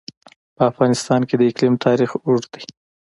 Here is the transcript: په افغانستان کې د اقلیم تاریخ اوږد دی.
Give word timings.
په 0.55 0.61
افغانستان 0.71 1.21
کې 1.27 1.35
د 1.37 1.41
اقلیم 1.49 1.75
تاریخ 1.85 2.09
اوږد 2.25 2.49
دی. 2.53 2.63